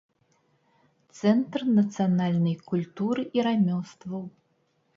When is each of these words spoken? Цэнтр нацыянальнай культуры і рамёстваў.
Цэнтр 1.17 1.61
нацыянальнай 1.75 2.57
культуры 2.73 3.29
і 3.39 3.47
рамёстваў. 3.49 4.21